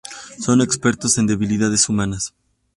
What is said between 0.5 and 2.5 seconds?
expertos en debilidades humanas.